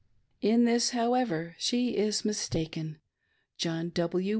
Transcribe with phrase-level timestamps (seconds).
[0.41, 2.97] In this, however, she is mistaken;—
[3.59, 4.29] John W.